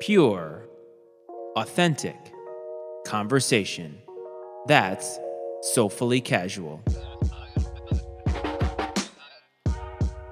[0.00, 0.64] pure,
[1.56, 2.16] authentic
[3.06, 3.98] conversation.
[4.66, 5.18] That's
[5.62, 6.82] soulfully casual.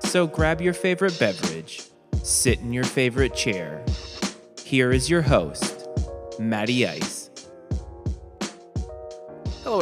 [0.01, 1.83] So grab your favorite beverage,
[2.23, 3.85] sit in your favorite chair.
[4.65, 5.89] Here is your host,
[6.39, 7.26] Matty Ice.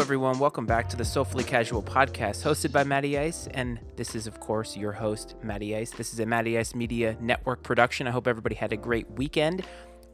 [0.04, 0.38] Everyone.
[0.38, 3.48] Welcome back to the Soulfully Casual podcast hosted by Matty Ice.
[3.52, 5.92] And this is, of course, your host, Matty Ice.
[5.92, 8.06] This is a Matty Ice Media Network production.
[8.06, 9.64] I hope everybody had a great weekend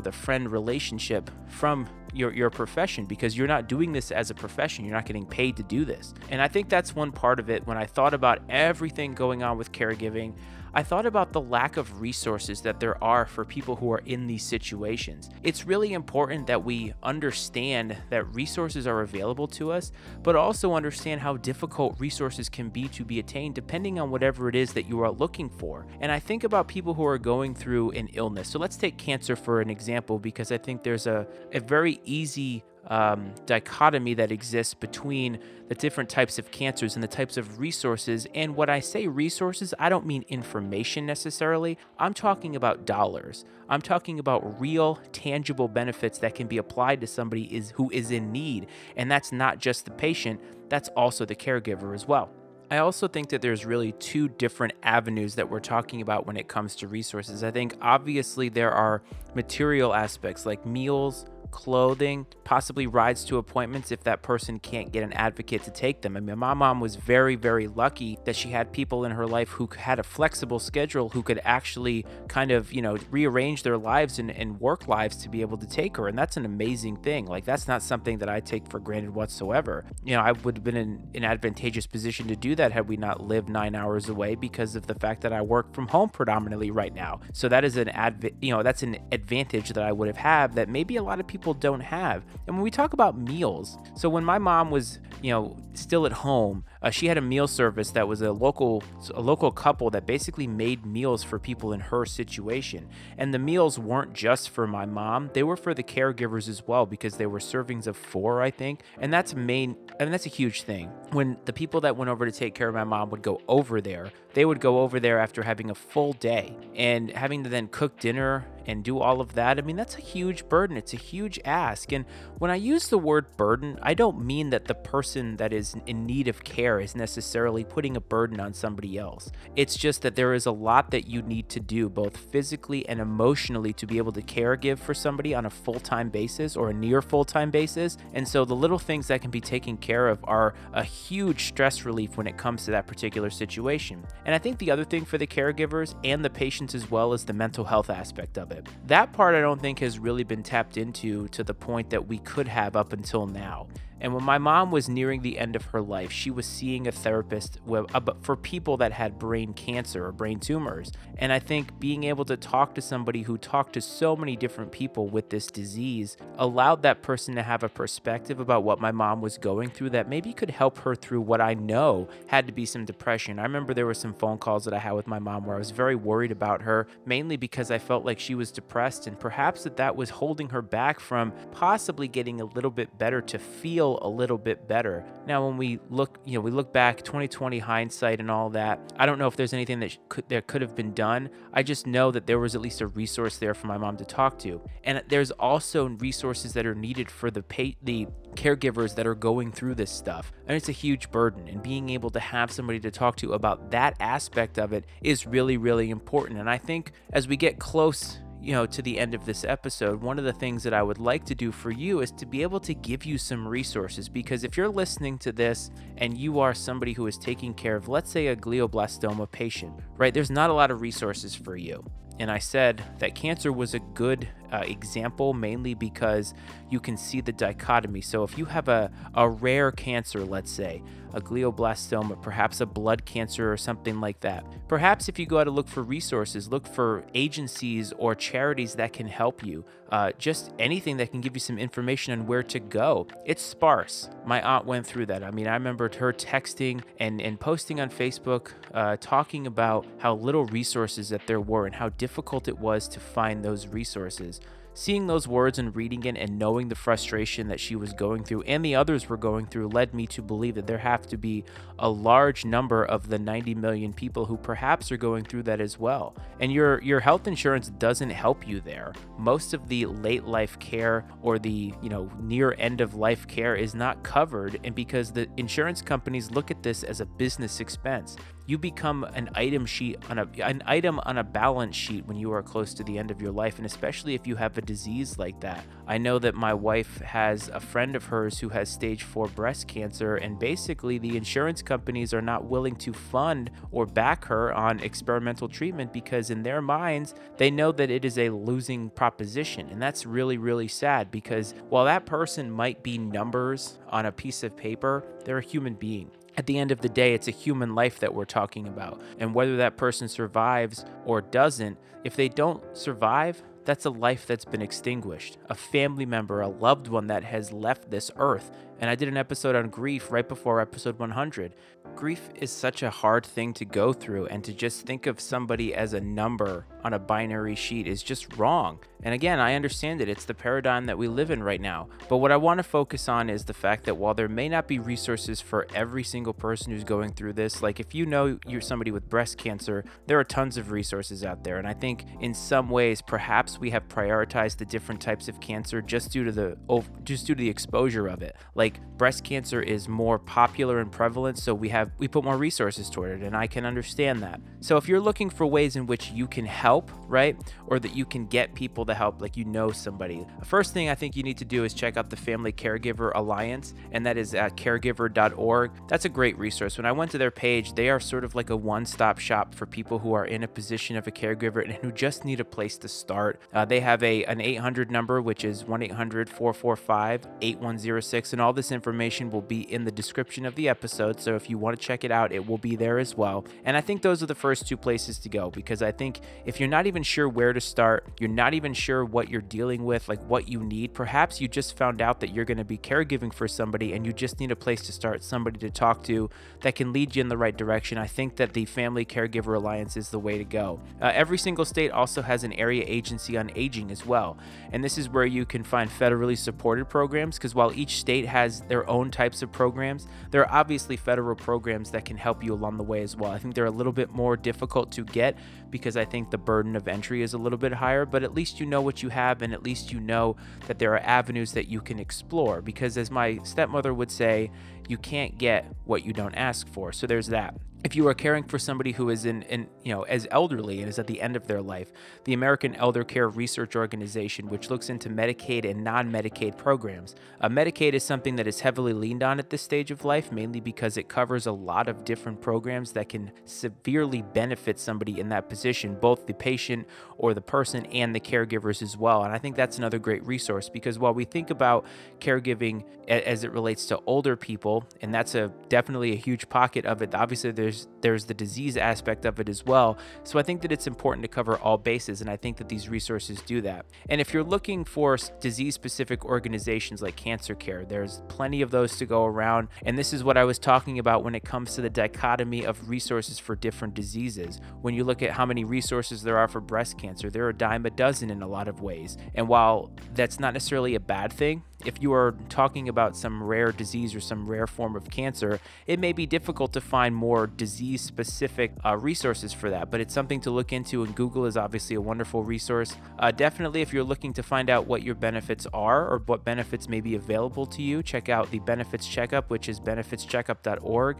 [0.00, 4.84] the friend relationship from your, your profession because you're not doing this as a profession.
[4.84, 6.14] You're not getting paid to do this.
[6.30, 7.66] And I think that's one part of it.
[7.66, 10.34] When I thought about everything going on with caregiving,
[10.76, 14.26] I thought about the lack of resources that there are for people who are in
[14.26, 15.30] these situations.
[15.42, 19.90] It's really important that we understand that resources are available to us,
[20.22, 24.54] but also understand how difficult resources can be to be attained depending on whatever it
[24.54, 25.86] is that you are looking for.
[26.02, 28.46] And I think about people who are going through an illness.
[28.46, 32.62] So let's take cancer for an example because I think there's a, a very easy
[32.88, 35.38] um, dichotomy that exists between
[35.68, 38.26] the different types of cancers and the types of resources.
[38.34, 41.78] And when I say resources, I don't mean information necessarily.
[41.98, 43.44] I'm talking about dollars.
[43.68, 48.10] I'm talking about real, tangible benefits that can be applied to somebody is who is
[48.12, 50.40] in need, and that's not just the patient.
[50.68, 52.30] That's also the caregiver as well.
[52.68, 56.48] I also think that there's really two different avenues that we're talking about when it
[56.48, 57.44] comes to resources.
[57.44, 59.02] I think obviously there are
[59.34, 65.12] material aspects like meals, clothing, possibly rides to appointments if that person can't get an
[65.12, 66.16] advocate to take them.
[66.16, 69.50] I mean, my mom was very, very lucky that she had people in her life
[69.50, 74.18] who had a flexible schedule who could actually kind of, you know, rearrange their lives
[74.18, 76.08] and, and work lives to be able to take her.
[76.08, 77.26] And that's an amazing thing.
[77.26, 79.84] Like, that's not something that I take for granted whatsoever.
[80.04, 82.96] You know, I would have been in an advantageous position to do that had we
[82.96, 86.70] not lived nine hours away because of the fact that I work from home predominantly
[86.70, 87.20] right now.
[87.32, 90.54] So that is an adv, you know, that's an advantage that I would have had
[90.54, 92.24] that maybe a lot of people people don't have.
[92.48, 96.10] And when we talk about meals, so when my mom was, you know, still at
[96.10, 98.82] home, uh, she had a meal service that was a local
[99.14, 102.88] a local couple that basically made meals for people in her situation.
[103.18, 106.86] And the meals weren't just for my mom; they were for the caregivers as well
[106.86, 108.80] because they were servings of four, I think.
[108.98, 110.90] And that's main, and that's a huge thing.
[111.12, 113.80] When the people that went over to take care of my mom would go over
[113.80, 117.68] there, they would go over there after having a full day and having to then
[117.68, 119.58] cook dinner and do all of that.
[119.58, 120.76] I mean, that's a huge burden.
[120.76, 121.92] It's a huge ask.
[121.92, 122.04] And
[122.38, 126.04] when I use the word burden, I don't mean that the person that is in
[126.04, 129.30] need of care is necessarily putting a burden on somebody else.
[129.54, 133.00] It's just that there is a lot that you need to do, both physically and
[133.00, 136.70] emotionally, to be able to care give for somebody on a full time basis or
[136.70, 137.96] a near full time basis.
[138.12, 141.84] And so the little things that can be taken care of are a huge stress
[141.84, 144.04] relief when it comes to that particular situation.
[144.24, 147.24] And I think the other thing for the caregivers and the patients as well is
[147.24, 148.66] the mental health aspect of it.
[148.86, 152.18] That part I don't think has really been tapped into to the point that we
[152.18, 153.68] could have up until now.
[154.00, 156.92] And when my mom was nearing the end of her life, she was seeing a
[156.92, 160.92] therapist uh, for people that had brain cancer or brain tumors.
[161.18, 164.70] And I think being able to talk to somebody who talked to so many different
[164.70, 169.20] people with this disease allowed that person to have a perspective about what my mom
[169.20, 172.66] was going through that maybe could help her through what I know had to be
[172.66, 173.38] some depression.
[173.38, 175.58] I remember there were some phone calls that I had with my mom where I
[175.58, 179.64] was very worried about her, mainly because I felt like she was depressed and perhaps
[179.64, 183.85] that that was holding her back from possibly getting a little bit better to feel
[183.86, 185.04] feel a little bit better.
[185.26, 188.80] Now, when we look, you know, we look back 2020 hindsight and all that.
[188.96, 191.30] I don't know if there's anything that could that could have been done.
[191.52, 194.04] I just know that there was at least a resource there for my mom to
[194.04, 199.06] talk to, and there's also resources that are needed for the pay, the caregivers that
[199.06, 200.32] are going through this stuff.
[200.46, 203.70] And it's a huge burden, and being able to have somebody to talk to about
[203.70, 206.38] that aspect of it is really, really important.
[206.38, 210.00] And I think as we get close you know, to the end of this episode,
[210.00, 212.42] one of the things that I would like to do for you is to be
[212.42, 214.08] able to give you some resources.
[214.08, 217.88] Because if you're listening to this and you are somebody who is taking care of,
[217.88, 221.84] let's say, a glioblastoma patient, right, there's not a lot of resources for you.
[222.20, 226.32] And I said that cancer was a good uh, example mainly because
[226.70, 228.00] you can see the dichotomy.
[228.00, 230.84] So if you have a, a rare cancer, let's say,
[231.16, 234.44] a glioblastoma, perhaps a blood cancer or something like that.
[234.68, 238.92] Perhaps if you go out to look for resources, look for agencies or charities that
[238.92, 239.64] can help you.
[239.90, 243.06] Uh, just anything that can give you some information on where to go.
[243.24, 244.10] It's sparse.
[244.26, 245.24] My aunt went through that.
[245.24, 250.16] I mean, I remembered her texting and, and posting on Facebook, uh, talking about how
[250.16, 254.40] little resources that there were and how difficult it was to find those resources.
[254.78, 258.42] Seeing those words and reading it and knowing the frustration that she was going through
[258.42, 261.44] and the others were going through led me to believe that there have to be
[261.78, 265.78] a large number of the 90 million people who perhaps are going through that as
[265.78, 266.14] well.
[266.40, 268.92] And your your health insurance doesn't help you there.
[269.16, 273.56] Most of the late life care or the, you know, near end of life care
[273.56, 278.18] is not covered and because the insurance companies look at this as a business expense
[278.46, 282.32] you become an item sheet on a an item on a balance sheet when you
[282.32, 285.18] are close to the end of your life and especially if you have a disease
[285.18, 285.64] like that.
[285.86, 289.66] I know that my wife has a friend of hers who has stage 4 breast
[289.66, 294.80] cancer and basically the insurance companies are not willing to fund or back her on
[294.80, 299.82] experimental treatment because in their minds they know that it is a losing proposition and
[299.82, 304.56] that's really really sad because while that person might be numbers on a piece of
[304.56, 307.98] paper, they're a human being at the end of the day, it's a human life
[308.00, 309.00] that we're talking about.
[309.18, 314.44] And whether that person survives or doesn't, if they don't survive, that's a life that's
[314.44, 318.50] been extinguished, a family member, a loved one that has left this earth.
[318.80, 321.54] And I did an episode on grief right before episode 100.
[321.94, 325.74] Grief is such a hard thing to go through, and to just think of somebody
[325.74, 328.78] as a number on a binary sheet is just wrong.
[329.02, 331.88] And again, I understand it, it's the paradigm that we live in right now.
[332.08, 334.66] But what I want to focus on is the fact that while there may not
[334.66, 338.60] be resources for every single person who's going through this, like if you know you're
[338.60, 341.58] somebody with breast cancer, there are tons of resources out there.
[341.58, 345.80] And I think in some ways, perhaps we have prioritized the different types of cancer
[345.82, 346.56] just due to the
[347.04, 348.36] just due to the exposure of it.
[348.54, 348.65] Like
[348.96, 352.90] breast cancer is more popular and prevalent, so we have have we put more resources
[352.90, 354.40] toward it and I can understand that.
[354.60, 357.36] So if you're looking for ways in which you can help, right?
[357.66, 360.26] Or that you can get people to help like you know somebody.
[360.40, 363.12] The first thing I think you need to do is check out the Family Caregiver
[363.14, 365.70] Alliance and that is at caregiver.org.
[365.88, 366.76] That's a great resource.
[366.76, 369.66] When I went to their page, they are sort of like a one-stop shop for
[369.66, 372.76] people who are in a position of a caregiver and who just need a place
[372.78, 373.40] to start.
[373.52, 379.42] Uh, they have a an 800 number which is 1-800-445-8106 and all this information will
[379.42, 381.20] be in the description of the episode.
[381.20, 383.44] So if you want to check it out, it will be there as well.
[383.64, 386.58] And I think those are the first two places to go because I think if
[386.58, 390.08] you're not even sure where to start, you're not even sure what you're dealing with,
[390.08, 393.32] like what you need, perhaps you just found out that you're going to be caregiving
[393.32, 396.28] for somebody and you just need a place to start, somebody to talk to
[396.62, 397.98] that can lead you in the right direction.
[397.98, 400.80] I think that the Family Caregiver Alliance is the way to go.
[401.00, 404.38] Uh, every single state also has an area agency on aging as well.
[404.72, 408.45] And this is where you can find federally supported programs because while each state has
[408.62, 412.54] their own types of programs, there are obviously federal programs programs that can help you
[412.54, 413.30] along the way as well.
[413.30, 415.36] I think they're a little bit more difficult to get
[415.70, 418.60] because I think the burden of entry is a little bit higher, but at least
[418.60, 421.68] you know what you have and at least you know that there are avenues that
[421.68, 424.50] you can explore because as my stepmother would say,
[424.88, 426.92] you can't get what you don't ask for.
[426.92, 427.54] So there's that.
[427.84, 430.88] If you are caring for somebody who is in, in, you know as elderly and
[430.88, 431.92] is at the end of their life
[432.24, 437.14] the american elder care research organization which looks into medicaid and non-medicaid programs.
[437.40, 440.58] Uh, medicaid is something that is heavily leaned on at this stage of life mainly
[440.58, 445.48] because it covers a lot of different programs that can severely benefit somebody in that
[445.48, 449.22] position both the patient or the person and the caregivers as well.
[449.22, 451.86] And i think that's another great resource because while we think about
[452.18, 457.02] caregiving as it relates to older people and that's a definitely a huge pocket of
[457.02, 459.98] it obviously there's there's there's the disease aspect of it as well.
[460.24, 462.88] So I think that it's important to cover all bases, and I think that these
[462.88, 463.84] resources do that.
[464.08, 469.04] And if you're looking for disease-specific organizations like Cancer Care, there's plenty of those to
[469.04, 469.68] go around.
[469.84, 472.88] And this is what I was talking about when it comes to the dichotomy of
[472.88, 474.60] resources for different diseases.
[474.80, 477.54] When you look at how many resources there are for breast cancer, there are a
[477.54, 479.18] dime a dozen in a lot of ways.
[479.34, 483.70] And while that's not necessarily a bad thing, if you are talking about some rare
[483.70, 488.00] disease or some rare form of cancer, it may be difficult to find more disease
[488.00, 491.96] specific uh, resources for that, but it's something to look into, and Google is obviously
[491.96, 492.96] a wonderful resource.
[493.18, 496.88] Uh, definitely, if you're looking to find out what your benefits are or what benefits
[496.88, 501.18] may be available to you, check out the Benefits Checkup, which is benefitscheckup.org.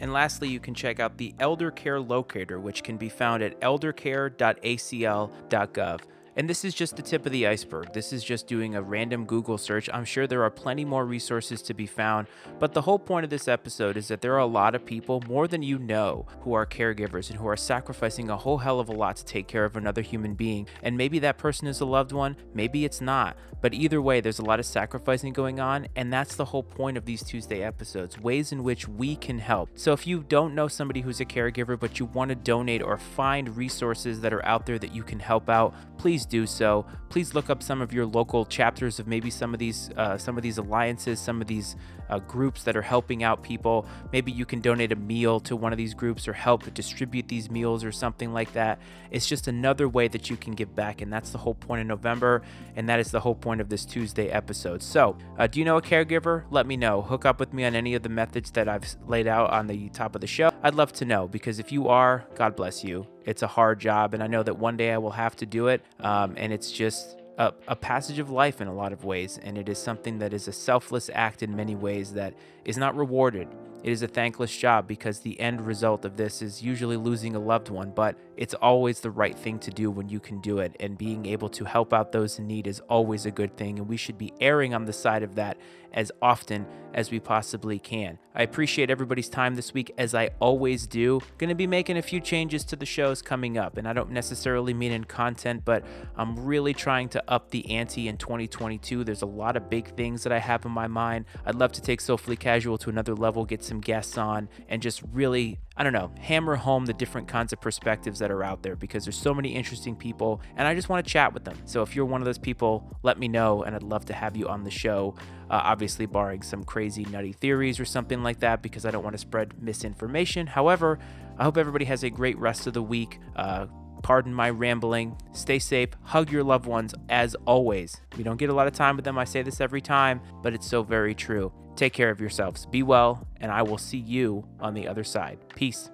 [0.00, 3.60] And lastly, you can check out the Elder Care Locator, which can be found at
[3.60, 6.00] eldercare.acl.gov.
[6.38, 7.92] And this is just the tip of the iceberg.
[7.92, 9.90] This is just doing a random Google search.
[9.92, 12.28] I'm sure there are plenty more resources to be found,
[12.60, 15.20] but the whole point of this episode is that there are a lot of people,
[15.26, 18.88] more than you know, who are caregivers and who are sacrificing a whole hell of
[18.88, 20.68] a lot to take care of another human being.
[20.84, 23.36] And maybe that person is a loved one, maybe it's not.
[23.60, 26.96] But either way, there's a lot of sacrificing going on, and that's the whole point
[26.96, 29.70] of these Tuesday episodes ways in which we can help.
[29.74, 32.96] So if you don't know somebody who's a caregiver, but you want to donate or
[32.96, 36.86] find resources that are out there that you can help out, please do so.
[37.08, 40.36] Please look up some of your local chapters of maybe some of these uh, some
[40.36, 41.76] of these alliances, some of these
[42.10, 43.86] uh, groups that are helping out people.
[44.12, 47.50] Maybe you can donate a meal to one of these groups or help distribute these
[47.50, 48.78] meals or something like that.
[49.10, 51.86] It's just another way that you can give back, and that's the whole point of
[51.86, 52.42] November,
[52.76, 54.82] and that is the whole point of this Tuesday episode.
[54.82, 56.44] So, uh, do you know a caregiver?
[56.50, 57.02] Let me know.
[57.02, 59.88] Hook up with me on any of the methods that I've laid out on the
[59.90, 60.50] top of the show.
[60.62, 63.06] I'd love to know because if you are, God bless you.
[63.28, 65.66] It's a hard job, and I know that one day I will have to do
[65.66, 69.38] it, um, and it's just a, a, passage of life in a lot of ways,
[69.42, 72.32] and it is something that is a selfless act in many ways that
[72.64, 73.46] is not rewarded.
[73.82, 77.38] It is a thankless job because the end result of this is usually losing a
[77.38, 80.76] loved one, but it's always the right thing to do when you can do it.
[80.80, 83.78] And being able to help out those in need is always a good thing.
[83.78, 85.58] And we should be erring on the side of that
[85.92, 88.18] as often as we possibly can.
[88.34, 91.20] I appreciate everybody's time this week, as I always do.
[91.38, 94.10] Going to be making a few changes to the shows coming up, and I don't
[94.10, 95.84] necessarily mean in content, but
[96.16, 99.04] I'm really trying to up the ante in 2022.
[99.04, 101.26] There's a lot of big things that I have in my mind.
[101.44, 105.02] I'd love to take Soulfully Casual to another level, get some guests on, and just
[105.12, 108.74] really, I don't know, hammer home the different kinds of perspectives that are out there
[108.74, 111.56] because there's so many interesting people and I just want to chat with them.
[111.66, 114.36] So if you're one of those people, let me know and I'd love to have
[114.36, 115.14] you on the show.
[115.50, 119.14] Uh, obviously, barring some crazy, nutty theories or something like that, because I don't want
[119.14, 120.46] to spread misinformation.
[120.46, 120.98] However,
[121.38, 123.18] I hope everybody has a great rest of the week.
[123.36, 123.66] Uh,
[124.02, 125.16] pardon my rambling.
[125.32, 125.90] Stay safe.
[126.02, 128.00] Hug your loved ones as always.
[128.16, 129.18] We don't get a lot of time with them.
[129.18, 131.52] I say this every time, but it's so very true.
[131.76, 132.66] Take care of yourselves.
[132.66, 135.38] Be well, and I will see you on the other side.
[135.54, 135.90] Peace.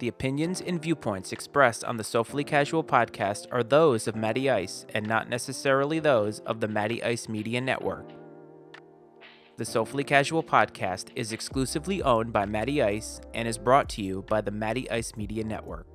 [0.00, 4.84] The opinions and viewpoints expressed on the Soulfully Casual podcast are those of Matty Ice
[4.92, 8.10] and not necessarily those of the Matty Ice Media Network.
[9.56, 14.22] The Soulfully Casual podcast is exclusively owned by Matty Ice and is brought to you
[14.22, 15.86] by the Matty Ice Media Network.